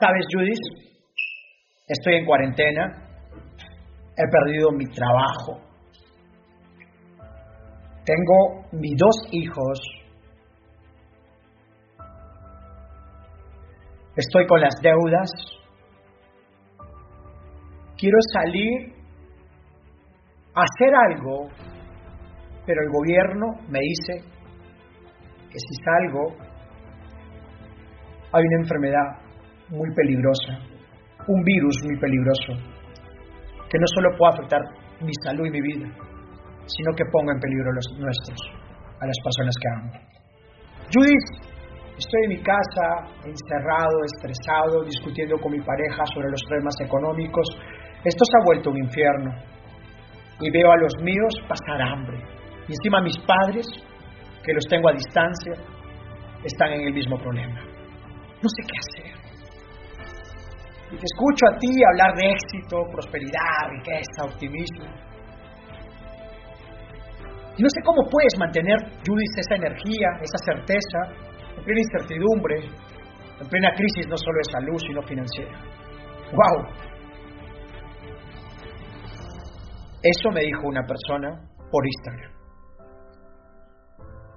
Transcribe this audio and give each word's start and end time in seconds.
¿Sabes, 0.00 0.24
Judith? 0.32 0.88
Estoy 1.86 2.14
en 2.14 2.24
cuarentena. 2.24 2.86
He 4.16 4.26
perdido 4.30 4.70
mi 4.72 4.86
trabajo. 4.86 5.60
Tengo 8.06 8.64
mis 8.72 8.96
dos 8.96 9.28
hijos. 9.32 9.78
Estoy 14.16 14.46
con 14.46 14.62
las 14.62 14.74
deudas. 14.80 15.30
Quiero 17.98 18.16
salir 18.32 18.94
a 20.54 20.62
hacer 20.62 20.94
algo, 20.94 21.50
pero 22.64 22.80
el 22.80 22.88
gobierno 22.90 23.46
me 23.68 23.80
dice 23.80 24.26
que 25.50 25.58
si 25.58 25.84
salgo 25.84 26.36
hay 28.32 28.42
una 28.42 28.62
enfermedad 28.62 29.29
muy 29.70 29.88
peligrosa, 29.94 30.58
un 31.26 31.42
virus 31.42 31.76
muy 31.84 31.98
peligroso, 31.98 32.52
que 33.70 33.78
no 33.78 33.86
solo 33.94 34.16
puede 34.18 34.32
afectar 34.34 34.60
mi 35.00 35.12
salud 35.24 35.46
y 35.46 35.50
mi 35.50 35.60
vida, 35.60 35.88
sino 36.66 36.90
que 36.96 37.04
ponga 37.10 37.32
en 37.32 37.40
peligro 37.40 37.72
los 37.72 37.86
nuestros, 37.98 38.40
a 39.00 39.06
las 39.06 39.16
personas 39.22 39.54
que 39.60 39.68
amo. 39.78 40.10
Judith, 40.92 41.28
estoy 41.96 42.20
en 42.24 42.30
mi 42.30 42.42
casa, 42.42 42.86
encerrado, 43.24 43.96
estresado, 44.04 44.84
discutiendo 44.84 45.38
con 45.38 45.52
mi 45.52 45.60
pareja 45.60 46.02
sobre 46.14 46.30
los 46.30 46.42
problemas 46.48 46.74
económicos. 46.82 47.46
Esto 48.04 48.24
se 48.24 48.36
ha 48.36 48.44
vuelto 48.44 48.70
un 48.70 48.78
infierno. 48.78 49.30
Y 50.40 50.50
veo 50.50 50.72
a 50.72 50.76
los 50.78 50.92
míos 51.02 51.34
pasar 51.46 51.82
hambre. 51.82 52.18
Y 52.66 52.72
encima 52.72 53.02
mis 53.02 53.18
padres, 53.18 53.66
que 54.42 54.52
los 54.52 54.64
tengo 54.68 54.88
a 54.88 54.92
distancia, 54.92 55.52
están 56.42 56.72
en 56.72 56.88
el 56.88 56.94
mismo 56.94 57.18
problema. 57.18 57.60
No 58.42 58.48
sé 58.48 58.62
qué 58.66 59.04
hacer. 59.04 59.19
Y 60.90 60.96
te 60.96 61.06
escucho 61.06 61.46
a 61.46 61.58
ti 61.58 61.70
hablar 61.92 62.16
de 62.16 62.32
éxito, 62.32 62.82
prosperidad, 62.90 63.70
riqueza, 63.70 64.24
optimismo. 64.24 64.84
Y 67.56 67.62
no 67.62 67.68
sé 67.68 67.80
cómo 67.84 68.02
puedes 68.10 68.34
mantener, 68.38 68.78
Judith, 69.06 69.38
esa 69.38 69.54
energía, 69.54 70.08
esa 70.20 70.38
certeza, 70.44 70.98
en 71.56 71.62
plena 71.62 71.80
incertidumbre, 71.80 72.56
en 73.40 73.48
plena 73.48 73.70
crisis 73.74 74.08
no 74.08 74.16
solo 74.16 74.38
de 74.38 74.50
salud, 74.50 74.78
sino 74.86 75.02
financiera. 75.02 75.52
¡Wow! 76.32 76.90
Eso 80.02 80.30
me 80.32 80.40
dijo 80.40 80.66
una 80.66 80.82
persona 80.86 81.28
por 81.70 81.86
Instagram. 81.86 82.32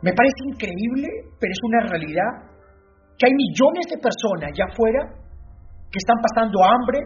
Me 0.01 0.11
parece 0.11 0.41
increíble, 0.51 1.07
pero 1.39 1.51
es 1.51 1.59
una 1.63 1.87
realidad 1.89 2.29
que 3.17 3.25
hay 3.25 3.33
millones 3.33 3.85
de 3.89 3.97
personas 3.97 4.51
allá 4.51 4.65
afuera 4.69 5.22
que 5.93 6.01
están 6.01 6.17
pasando 6.25 6.57
hambre, 6.65 6.99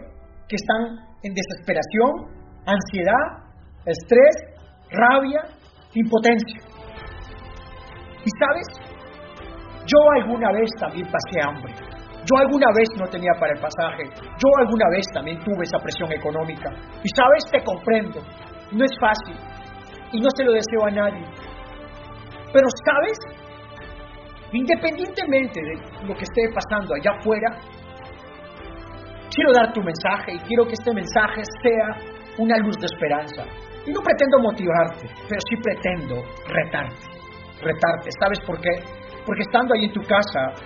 que 0.48 0.56
están 0.56 0.96
en 1.22 1.32
desesperación, 1.36 2.40
ansiedad, 2.64 3.52
estrés, 3.84 4.34
rabia, 4.88 5.44
impotencia. 5.92 6.60
Y 8.24 8.30
sabes, 8.40 8.66
yo 9.84 9.98
alguna 10.16 10.52
vez 10.52 10.70
también 10.80 11.04
pasé 11.04 11.36
hambre. 11.44 11.74
Yo 12.24 12.36
alguna 12.40 12.66
vez 12.74 12.88
no 12.98 13.06
tenía 13.08 13.32
para 13.38 13.52
el 13.52 13.60
pasaje. 13.60 14.04
Yo 14.20 14.48
alguna 14.58 14.88
vez 14.90 15.04
también 15.12 15.38
tuve 15.40 15.64
esa 15.64 15.78
presión 15.78 16.10
económica. 16.12 16.70
Y 17.04 17.08
sabes, 17.14 17.44
te 17.52 17.62
comprendo. 17.64 18.20
No 18.72 18.84
es 18.84 18.92
fácil. 19.00 19.36
Y 20.12 20.20
no 20.20 20.28
se 20.34 20.44
lo 20.44 20.52
deseo 20.52 20.84
a 20.86 20.90
nadie. 20.90 21.24
Pero 22.52 22.66
sabes, 22.84 23.18
independientemente 24.52 25.60
de 25.60 26.06
lo 26.06 26.14
que 26.14 26.24
esté 26.24 26.48
pasando 26.52 26.94
allá 26.94 27.12
afuera, 27.18 27.60
quiero 29.38 29.54
dar 29.54 29.72
tu 29.72 29.82
mensaje 29.82 30.34
y 30.34 30.38
quiero 30.50 30.66
que 30.66 30.74
este 30.74 30.90
mensaje 30.90 31.42
sea 31.62 31.88
una 32.38 32.58
luz 32.58 32.74
de 32.82 32.86
esperanza. 32.90 33.46
Y 33.86 33.94
no 33.94 34.02
pretendo 34.02 34.42
motivarte, 34.42 35.06
pero 35.30 35.40
sí 35.46 35.54
pretendo 35.62 36.26
retarte. 36.50 37.06
Retarte. 37.62 38.10
¿Sabes 38.18 38.40
por 38.42 38.58
qué? 38.60 38.74
Porque 39.24 39.42
estando 39.42 39.74
ahí 39.74 39.86
en 39.86 39.92
tu 39.92 40.02
casa, 40.02 40.58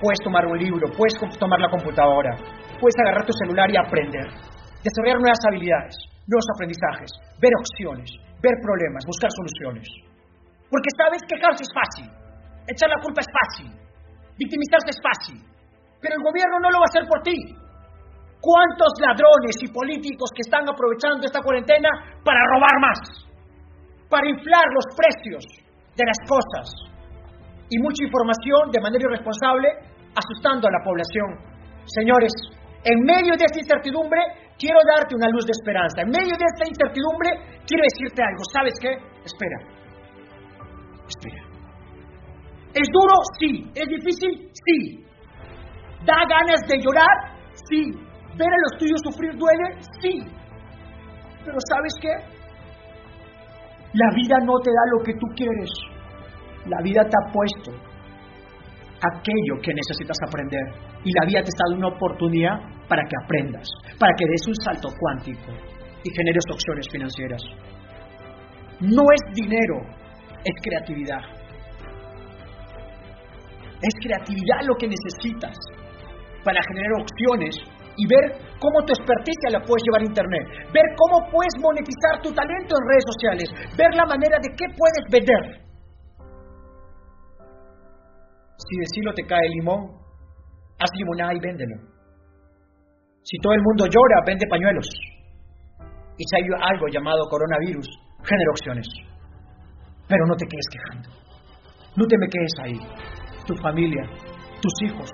puedes 0.00 0.20
tomar 0.20 0.44
un 0.46 0.58
libro, 0.58 0.84
puedes 0.92 1.16
tomar 1.38 1.60
la 1.60 1.70
computadora, 1.70 2.36
puedes 2.78 2.96
agarrar 3.00 3.24
tu 3.24 3.32
celular 3.32 3.70
y 3.72 3.76
aprender. 3.76 4.28
Desarrollar 4.84 5.20
nuevas 5.20 5.40
habilidades, 5.48 5.96
nuevos 6.28 6.46
aprendizajes, 6.56 7.10
ver 7.40 7.52
opciones, 7.56 8.08
ver 8.40 8.54
problemas, 8.60 9.04
buscar 9.08 9.30
soluciones. 9.32 9.88
Porque 10.68 10.90
sabes, 10.96 11.20
quejarse 11.24 11.64
es 11.64 11.72
fácil, 11.72 12.06
echar 12.68 12.88
la 12.88 13.00
culpa 13.00 13.20
es 13.20 13.30
fácil, 13.32 13.68
victimizarse 14.36 14.92
es 14.92 15.00
fácil, 15.00 15.36
pero 16.00 16.16
el 16.16 16.22
gobierno 16.22 16.60
no 16.60 16.70
lo 16.70 16.78
va 16.80 16.86
a 16.88 16.92
hacer 16.92 17.04
por 17.08 17.20
ti. 17.24 17.36
¿Cuántos 18.40 18.96
ladrones 19.00 19.56
y 19.60 19.68
políticos 19.68 20.30
que 20.34 20.40
están 20.40 20.64
aprovechando 20.64 21.26
esta 21.26 21.42
cuarentena 21.42 21.90
para 22.24 22.40
robar 22.56 22.76
más? 22.80 22.98
Para 24.08 24.28
inflar 24.28 24.64
los 24.72 24.96
precios 24.96 25.44
de 25.94 26.04
las 26.08 26.18
cosas. 26.24 26.72
Y 27.68 27.78
mucha 27.78 28.02
información 28.02 28.72
de 28.72 28.80
manera 28.80 29.04
irresponsable, 29.04 29.68
asustando 30.16 30.66
a 30.66 30.72
la 30.72 30.82
población. 30.82 31.36
Señores, 31.84 32.32
en 32.82 33.04
medio 33.04 33.36
de 33.36 33.44
esta 33.44 33.60
incertidumbre, 33.60 34.20
quiero 34.56 34.80
darte 34.88 35.14
una 35.14 35.28
luz 35.28 35.44
de 35.44 35.52
esperanza. 35.52 36.00
En 36.00 36.08
medio 36.08 36.32
de 36.32 36.46
esta 36.48 36.64
incertidumbre, 36.64 37.60
quiero 37.68 37.84
decirte 37.84 38.24
algo. 38.24 38.42
¿Sabes 38.52 38.74
qué? 38.80 38.96
Espera. 39.20 39.58
Espera. 41.06 41.42
¿Es 42.72 42.88
duro? 42.88 43.14
Sí. 43.38 43.70
¿Es 43.74 43.86
difícil? 43.86 44.48
Sí. 44.48 45.04
¿Da 46.06 46.24
ganas 46.24 46.64
de 46.66 46.78
llorar? 46.80 47.36
Sí. 47.68 48.09
¿Ver 48.40 48.48
a 48.48 48.62
los 48.64 48.78
tuyos 48.78 49.00
sufrir 49.04 49.36
duele? 49.36 49.66
Sí. 50.00 50.24
Pero 51.44 51.58
¿sabes 51.68 51.92
qué? 52.00 52.08
La 53.92 54.08
vida 54.16 54.36
no 54.46 54.54
te 54.64 54.70
da 54.70 54.84
lo 54.96 55.04
que 55.04 55.12
tú 55.12 55.26
quieres. 55.36 55.68
La 56.64 56.80
vida 56.82 57.02
te 57.04 57.12
ha 57.20 57.32
puesto 57.32 57.70
aquello 59.12 59.60
que 59.62 59.74
necesitas 59.74 60.16
aprender. 60.26 60.72
Y 61.04 61.12
la 61.20 61.26
vida 61.26 61.42
te 61.42 61.52
está 61.52 61.64
dando 61.68 61.86
una 61.86 61.96
oportunidad 61.96 62.56
para 62.88 63.02
que 63.02 63.16
aprendas, 63.24 63.68
para 63.98 64.14
que 64.16 64.24
des 64.24 64.48
un 64.48 64.54
salto 64.64 64.88
cuántico 64.98 65.52
y 66.02 66.10
generes 66.10 66.44
opciones 66.50 66.86
financieras. 66.90 67.42
No 68.80 69.02
es 69.12 69.34
dinero, 69.34 69.84
es 70.44 70.54
creatividad. 70.62 71.20
Es 73.82 73.94
creatividad 74.00 74.64
lo 74.64 74.76
que 74.76 74.88
necesitas 74.88 75.56
para 76.42 76.60
generar 76.68 77.02
opciones 77.02 77.79
y 78.00 78.06
ver 78.08 78.24
cómo 78.56 78.80
tu 78.88 78.96
experticia 78.96 79.52
la 79.52 79.60
puedes 79.60 79.84
llevar 79.84 80.00
a 80.00 80.08
Internet, 80.08 80.44
ver 80.72 80.86
cómo 80.96 81.28
puedes 81.28 81.52
monetizar 81.60 82.16
tu 82.24 82.32
talento 82.32 82.72
en 82.72 82.88
redes 82.88 83.06
sociales, 83.12 83.46
ver 83.76 83.92
la 83.92 84.06
manera 84.08 84.40
de 84.40 84.48
qué 84.56 84.66
puedes 84.72 85.04
vender. 85.12 85.42
Si 88.56 88.74
decirlo 88.80 89.12
te 89.12 89.24
cae 89.28 89.48
limón, 89.60 90.00
haz 90.80 90.90
limonada 90.96 91.34
y 91.34 91.40
véndelo. 91.40 91.76
Si 93.22 93.36
todo 93.42 93.52
el 93.52 93.62
mundo 93.62 93.84
llora, 93.84 94.24
vende 94.24 94.46
pañuelos. 94.48 94.88
Y 96.16 96.24
si 96.24 96.36
hay 96.36 96.44
algo 96.72 96.86
llamado 96.88 97.28
coronavirus, 97.28 97.88
genera 98.24 98.50
opciones. 98.52 98.86
Pero 100.08 100.24
no 100.26 100.34
te 100.36 100.46
quedes 100.46 100.68
quejando. 100.72 101.08
No 101.96 102.06
te 102.06 102.16
me 102.16 102.28
quedes 102.28 102.54
ahí. 102.62 102.78
Tu 103.46 103.54
familia, 103.56 104.04
tus 104.60 104.72
hijos, 104.84 105.10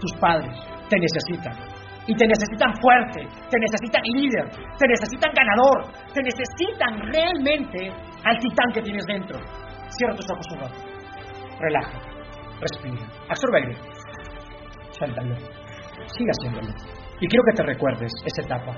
tus 0.00 0.12
padres 0.20 0.56
te 0.88 0.96
necesitan. 0.98 1.73
Y 2.06 2.14
te 2.14 2.26
necesitan 2.26 2.74
fuerte, 2.80 3.20
te 3.50 3.58
necesitan 3.58 4.02
líder, 4.04 4.50
te 4.78 4.86
necesitan 4.86 5.32
ganador, 5.32 5.90
te 6.12 6.22
necesitan 6.22 7.12
realmente 7.12 7.90
al 8.24 8.38
titán 8.38 8.72
que 8.74 8.82
tienes 8.82 9.04
dentro. 9.06 9.38
Cierra 9.88 10.14
tus 10.14 10.30
ojos 10.30 10.46
un 10.52 10.60
rato. 10.60 10.74
Relaja, 11.60 11.98
respira, 12.60 13.06
absorbe. 13.28 13.74
Suéltalo. 14.90 15.34
Sigue 16.06 16.30
haciéndolo. 16.30 16.74
Y 17.20 17.26
quiero 17.26 17.44
que 17.50 17.56
te 17.56 17.62
recuerdes 17.62 18.12
esa 18.26 18.42
etapa. 18.42 18.76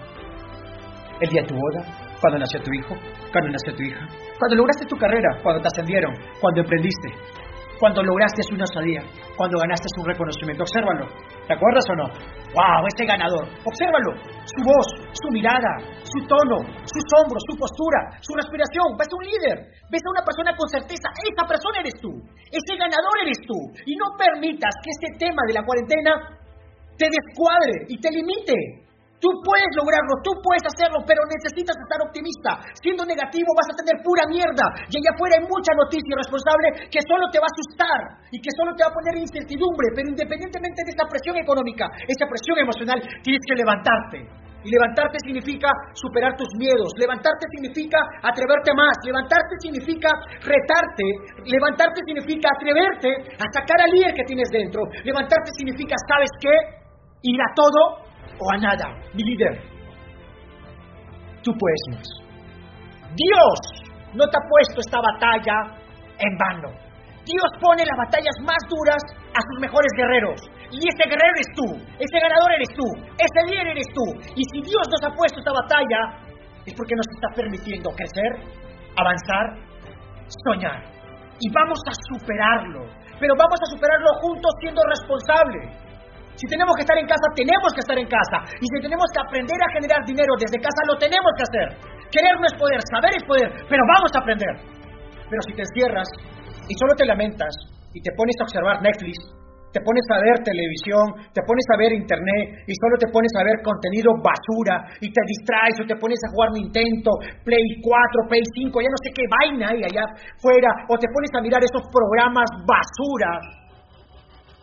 El 1.20 1.28
día 1.30 1.42
de 1.42 1.48
tu 1.48 1.54
boda, 1.54 1.84
cuando 2.20 2.38
nació 2.38 2.62
tu 2.62 2.72
hijo, 2.72 2.94
cuando 3.32 3.50
nació 3.50 3.74
tu 3.74 3.82
hija, 3.82 4.06
cuando 4.38 4.56
lograste 4.56 4.86
tu 4.86 4.96
carrera, 4.96 5.40
cuando 5.42 5.62
te 5.62 5.68
ascendieron, 5.68 6.14
cuando 6.40 6.60
emprendiste, 6.60 7.08
cuando 7.78 8.02
lograste 8.02 8.42
una 8.52 8.64
osadía, 8.64 9.02
cuando 9.36 9.58
ganaste 9.60 9.86
un 10.00 10.06
reconocimiento. 10.06 10.64
Obsérvalo. 10.64 11.06
¿Te 11.46 11.52
acuerdas 11.54 11.84
o 11.90 11.94
no? 11.94 12.06
¡Wow! 12.56 12.88
Este 12.88 13.04
ganador. 13.04 13.44
Obsérvalo. 13.64 14.16
Su 14.48 14.60
voz, 14.64 14.88
su 15.12 15.28
mirada, 15.30 15.76
su 16.02 16.18
tono, 16.26 16.64
sus 16.88 17.06
hombros, 17.20 17.42
su 17.44 17.54
postura, 17.58 18.00
su 18.20 18.32
respiración. 18.32 18.96
Ves 18.96 19.08
a 19.12 19.16
un 19.16 19.26
líder. 19.28 19.56
Ves 19.92 20.02
a 20.04 20.10
una 20.10 20.24
persona 20.24 20.56
con 20.56 20.68
certeza. 20.68 21.08
Esa 21.20 21.44
persona 21.44 21.84
eres 21.84 21.96
tú. 22.00 22.10
Ese 22.48 22.72
ganador 22.80 23.16
eres 23.22 23.38
tú. 23.44 23.58
Y 23.84 23.96
no 23.96 24.16
permitas 24.16 24.72
que 24.80 24.90
este 24.96 25.26
tema 25.26 25.42
de 25.46 25.54
la 25.54 25.62
cuarentena 25.64 26.12
te 26.96 27.06
descuadre 27.12 27.84
y 27.88 28.00
te 28.00 28.10
limite. 28.10 28.85
Tú 29.16 29.32
puedes 29.40 29.72
lograrlo, 29.72 30.12
tú 30.20 30.32
puedes 30.44 30.64
hacerlo, 30.68 31.00
pero 31.08 31.24
necesitas 31.24 31.72
estar 31.72 32.00
optimista. 32.04 32.60
Siendo 32.84 33.04
negativo 33.08 33.48
vas 33.56 33.72
a 33.72 33.78
tener 33.80 33.96
pura 34.04 34.28
mierda. 34.28 34.66
Y 34.92 35.00
allá 35.00 35.10
afuera 35.16 35.40
hay 35.40 35.44
mucha 35.48 35.72
noticia 35.72 36.12
irresponsable 36.12 36.68
que 36.92 37.00
solo 37.08 37.24
te 37.32 37.40
va 37.40 37.48
a 37.48 37.54
asustar 37.56 38.00
y 38.28 38.38
que 38.44 38.52
solo 38.52 38.76
te 38.76 38.84
va 38.84 38.92
a 38.92 38.98
poner 38.98 39.16
incertidumbre. 39.16 39.88
Pero 39.96 40.12
independientemente 40.12 40.84
de 40.84 40.92
esa 40.92 41.08
presión 41.08 41.36
económica, 41.40 41.88
esa 42.04 42.28
presión 42.28 42.60
emocional, 42.60 43.00
tienes 43.24 43.40
que 43.40 43.56
levantarte. 43.56 44.46
Y 44.66 44.70
levantarte 44.74 45.16
significa 45.22 45.70
superar 45.94 46.34
tus 46.34 46.50
miedos. 46.58 46.90
Levantarte 46.98 47.46
significa 47.54 48.02
atreverte 48.20 48.74
más. 48.74 48.98
Levantarte 49.06 49.54
significa 49.62 50.10
retarte. 50.42 51.06
Levantarte 51.46 52.02
significa 52.04 52.50
atreverte 52.50 53.10
a 53.38 53.46
sacar 53.54 53.78
al 53.80 53.90
líder 53.94 54.12
que 54.12 54.26
tienes 54.26 54.50
dentro. 54.50 54.82
Levantarte 55.04 55.54
significa, 55.56 55.94
¿sabes 56.10 56.30
qué? 56.42 56.54
Ir 57.22 57.40
a 57.40 57.54
todo 57.54 58.05
o 58.38 58.52
a 58.52 58.56
nada, 58.58 58.86
mi 59.14 59.22
líder. 59.22 59.60
Tú 61.42 61.52
puedes 61.52 61.82
más. 61.90 62.08
Dios 63.14 63.58
no 64.14 64.24
te 64.28 64.36
ha 64.36 64.44
puesto 64.48 64.80
esta 64.80 64.98
batalla 65.00 65.78
en 66.18 66.32
vano. 66.36 66.86
Dios 67.26 67.50
pone 67.60 67.82
las 67.82 67.98
batallas 67.98 68.36
más 68.46 68.60
duras 68.70 69.02
a 69.34 69.40
sus 69.42 69.58
mejores 69.60 69.90
guerreros. 69.96 70.38
Y 70.70 70.78
ese 70.78 71.04
guerrero 71.10 71.32
eres 71.34 71.50
tú, 71.58 71.68
ese 71.98 72.18
ganador 72.22 72.50
eres 72.54 72.70
tú, 72.74 72.86
ese 73.18 73.40
líder 73.50 73.66
eres 73.74 73.86
tú. 73.94 74.06
Y 74.34 74.42
si 74.54 74.58
Dios 74.62 74.84
nos 74.90 75.02
ha 75.06 75.14
puesto 75.14 75.38
esta 75.38 75.52
batalla, 75.52 76.00
es 76.66 76.74
porque 76.74 76.94
nos 76.94 77.08
está 77.14 77.28
permitiendo 77.34 77.90
crecer, 77.94 78.30
avanzar, 78.94 79.46
soñar. 80.46 80.82
Y 81.38 81.46
vamos 81.52 81.78
a 81.86 81.94
superarlo. 82.10 82.86
Pero 83.18 83.34
vamos 83.38 83.58
a 83.62 83.70
superarlo 83.74 84.10
juntos 84.22 84.52
siendo 84.60 84.82
responsables. 84.86 85.85
Si 86.36 86.44
tenemos 86.52 86.76
que 86.76 86.84
estar 86.84 86.98
en 87.00 87.08
casa, 87.08 87.26
tenemos 87.32 87.70
que 87.72 87.80
estar 87.80 87.96
en 87.96 88.08
casa. 88.08 88.38
Y 88.60 88.66
si 88.68 88.78
tenemos 88.84 89.08
que 89.08 89.20
aprender 89.24 89.56
a 89.56 89.72
generar 89.72 90.00
dinero 90.04 90.32
desde 90.36 90.60
casa, 90.60 90.80
lo 90.84 90.96
tenemos 91.00 91.32
que 91.36 91.44
hacer. 91.48 91.66
Querer 92.12 92.36
no 92.36 92.46
es 92.46 92.54
poder, 92.60 92.80
saber 92.92 93.12
es 93.16 93.24
poder, 93.24 93.48
pero 93.68 93.82
vamos 93.96 94.12
a 94.12 94.20
aprender. 94.20 94.54
Pero 95.32 95.40
si 95.48 95.52
te 95.56 95.64
encierras 95.64 96.08
y 96.68 96.74
solo 96.76 96.92
te 96.94 97.08
lamentas 97.08 97.50
y 97.96 98.00
te 98.04 98.12
pones 98.12 98.36
a 98.38 98.44
observar 98.44 98.84
Netflix, 98.84 99.16
te 99.72 99.80
pones 99.84 100.04
a 100.08 100.20
ver 100.20 100.40
televisión, 100.40 101.04
te 101.36 101.42
pones 101.44 101.66
a 101.68 101.76
ver 101.76 101.92
internet 101.92 102.64
y 102.64 102.72
solo 102.80 102.96
te 102.96 103.08
pones 103.12 103.32
a 103.36 103.44
ver 103.44 103.60
contenido 103.60 104.08
basura 104.24 104.88
y 105.04 105.12
te 105.12 105.22
distraes 105.28 105.76
o 105.80 105.84
te 105.84 105.96
pones 106.00 106.16
a 106.24 106.32
jugar 106.32 106.48
Nintendo, 106.56 107.12
Play 107.44 107.80
4, 107.84 108.28
Play 108.28 108.44
5, 108.44 108.72
ya 108.80 108.88
no 108.88 109.00
sé 109.04 109.08
qué 109.12 109.24
vaina 109.28 109.76
hay 109.76 109.84
allá 109.84 110.04
fuera, 110.40 110.70
o 110.88 110.96
te 110.96 111.08
pones 111.12 111.28
a 111.36 111.44
mirar 111.44 111.60
esos 111.60 111.84
programas 111.92 112.48
basura 112.64 113.32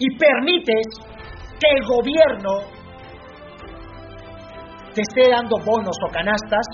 y 0.01 0.07
permites 0.17 0.87
que 1.59 1.67
el 1.77 1.85
gobierno 1.85 2.83
te 4.93 5.01
esté 5.01 5.29
dando 5.29 5.57
bonos 5.65 5.95
o 6.05 6.11
canastas, 6.11 6.65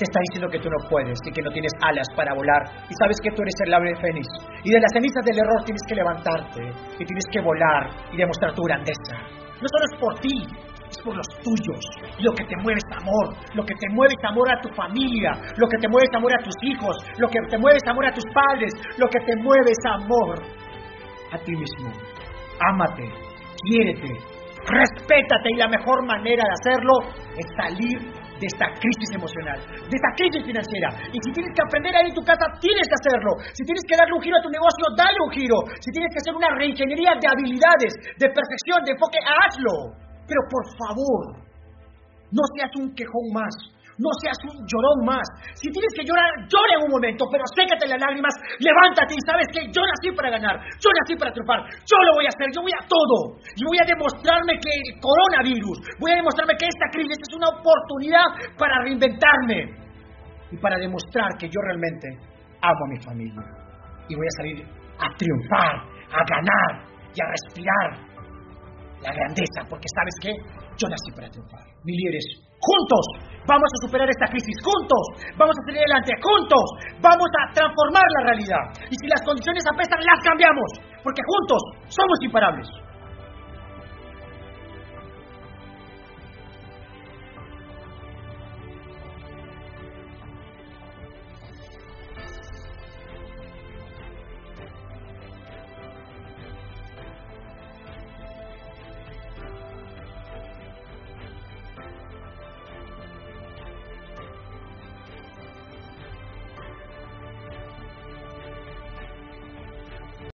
te 0.00 0.04
está 0.08 0.20
diciendo 0.32 0.48
que 0.48 0.58
tú 0.58 0.70
no 0.70 0.88
puedes 0.88 1.18
y 1.26 1.30
que 1.30 1.42
no 1.42 1.50
tienes 1.50 1.72
alas 1.82 2.08
para 2.16 2.32
volar. 2.32 2.62
Y 2.88 2.94
sabes 2.96 3.20
que 3.22 3.30
tú 3.36 3.42
eres 3.42 3.54
el 3.66 3.74
ave 3.74 3.92
fénix. 4.00 4.26
Y 4.64 4.70
de 4.72 4.80
las 4.80 4.90
cenizas 4.94 5.22
del 5.26 5.38
error 5.38 5.60
tienes 5.64 5.82
que 5.86 5.94
levantarte 5.94 6.62
y 6.98 7.04
tienes 7.04 7.26
que 7.30 7.40
volar 7.40 7.90
y 8.12 8.16
demostrar 8.16 8.54
tu 8.54 8.62
grandeza. 8.62 9.16
No 9.60 9.68
solo 9.68 9.84
es 9.92 10.00
por 10.00 10.14
ti, 10.20 10.48
es 10.88 10.98
por 11.04 11.14
los 11.14 11.28
tuyos. 11.44 11.84
Lo 12.18 12.32
que 12.32 12.44
te 12.44 12.56
mueve 12.64 12.80
es 12.80 12.96
amor. 12.96 13.36
Lo 13.52 13.62
que 13.62 13.74
te 13.74 13.88
mueve 13.92 14.14
es 14.16 14.24
amor 14.24 14.48
a 14.50 14.60
tu 14.60 14.68
familia. 14.72 15.32
Lo 15.56 15.68
que 15.68 15.76
te 15.76 15.88
mueve 15.88 16.08
es 16.08 16.16
amor 16.16 16.32
a 16.32 16.42
tus 16.42 16.56
hijos. 16.62 16.96
Lo 17.18 17.28
que 17.28 17.38
te 17.50 17.58
mueve 17.58 17.76
es 17.76 17.90
amor 17.90 18.06
a 18.06 18.12
tus 18.12 18.24
padres. 18.32 18.72
Lo 18.96 19.06
que 19.08 19.20
te 19.20 19.36
mueve 19.36 19.70
es 19.70 19.84
amor 19.84 20.40
a 21.32 21.38
ti 21.44 21.52
mismo. 21.52 21.92
Ámate, 22.72 23.04
quiérete, 23.62 24.10
respétate 24.66 25.48
y 25.52 25.56
la 25.56 25.68
mejor 25.68 26.04
manera 26.06 26.42
de 26.44 26.54
hacerlo 26.54 26.92
es 27.36 27.46
salir 27.56 27.98
de 28.40 28.46
esta 28.48 28.72
crisis 28.80 29.10
emocional, 29.12 29.60
de 29.60 29.94
esta 29.94 30.10
crisis 30.16 30.42
financiera. 30.44 30.88
Y 31.12 31.18
si 31.20 31.30
tienes 31.32 31.52
que 31.52 31.62
aprender 31.62 31.92
ahí 31.92 32.08
en 32.08 32.16
tu 32.16 32.24
casa, 32.24 32.48
tienes 32.56 32.88
que 32.88 32.96
hacerlo. 32.96 33.36
Si 33.52 33.62
tienes 33.68 33.84
que 33.84 33.96
darle 33.96 34.16
un 34.16 34.22
giro 34.24 34.36
a 34.40 34.42
tu 34.42 34.48
negocio, 34.48 34.84
dale 34.96 35.18
un 35.20 35.30
giro. 35.30 35.56
Si 35.76 35.92
tienes 35.92 36.08
que 36.08 36.20
hacer 36.24 36.34
una 36.34 36.48
reingeniería 36.56 37.12
de 37.20 37.26
habilidades, 37.28 37.92
de 38.16 38.26
percepción, 38.32 38.80
de 38.88 38.96
enfoque, 38.96 39.20
hazlo. 39.20 39.92
Pero 40.24 40.40
por 40.48 40.64
favor, 40.80 41.36
no 42.32 42.42
seas 42.56 42.72
un 42.80 42.94
quejón 42.96 43.28
más 43.36 43.52
no 44.00 44.10
seas 44.24 44.38
un 44.48 44.64
llorón 44.64 44.98
más. 45.04 45.24
Si 45.54 45.68
tienes 45.68 45.92
que 45.92 46.04
llorar, 46.08 46.28
llora 46.48 46.72
en 46.80 46.88
un 46.88 46.92
momento, 46.96 47.28
pero 47.28 47.44
sécate 47.52 47.84
las 47.84 48.00
lágrimas, 48.00 48.32
levántate 48.58 49.12
y 49.12 49.22
sabes 49.28 49.46
que 49.52 49.60
yo 49.68 49.80
nací 49.84 50.08
para 50.16 50.32
ganar, 50.32 50.56
yo 50.80 50.88
nací 51.04 51.14
para 51.20 51.30
triunfar, 51.32 51.60
yo 51.84 51.96
lo 52.08 52.12
voy 52.16 52.24
a 52.24 52.32
hacer, 52.32 52.48
yo 52.50 52.64
voy 52.64 52.72
a 52.72 52.82
todo. 52.88 53.36
Y 53.56 53.62
voy 53.62 53.78
a 53.78 53.86
demostrarme 53.86 54.56
que 54.56 54.72
el 54.72 54.90
coronavirus, 54.98 55.76
voy 56.00 56.10
a 56.16 56.16
demostrarme 56.24 56.56
que 56.56 56.66
esta 56.66 56.86
crisis 56.90 57.18
es 57.20 57.32
una 57.36 57.48
oportunidad 57.52 58.26
para 58.56 58.80
reinventarme 58.88 59.76
y 60.50 60.56
para 60.56 60.80
demostrar 60.80 61.36
que 61.38 61.46
yo 61.46 61.60
realmente 61.68 62.08
amo 62.64 62.82
a 62.84 62.88
mi 62.88 62.98
familia. 63.04 63.44
Y 64.08 64.16
voy 64.16 64.26
a 64.26 64.34
salir 64.40 64.58
a 64.98 65.06
triunfar, 65.16 65.74
a 66.08 66.20
ganar 66.24 66.72
y 67.14 67.18
a 67.20 67.26
respirar 67.28 68.10
la 69.02 69.12
grandeza, 69.12 69.64
porque 69.68 69.86
sabes 69.94 70.14
que 70.20 70.32
yo 70.76 70.88
nací 70.88 71.10
para 71.14 71.28
triunfar. 71.30 71.60
Mi 71.84 71.96
juntos 72.60 73.04
vamos 73.50 73.66
a 73.66 73.78
superar 73.82 74.06
esta 74.06 74.30
crisis, 74.30 74.54
juntos 74.62 75.04
vamos 75.34 75.58
a 75.58 75.62
salir 75.66 75.82
adelante, 75.82 76.14
juntos 76.22 76.66
vamos 77.02 77.30
a 77.34 77.42
transformar 77.50 78.06
la 78.06 78.22
realidad. 78.30 78.64
Y 78.86 78.94
si 78.94 79.06
las 79.10 79.22
condiciones 79.26 79.66
apestan, 79.66 79.98
las 80.06 80.20
cambiamos, 80.22 80.70
porque 81.02 81.22
juntos 81.26 81.60
somos 81.90 82.18
imparables. 82.22 82.89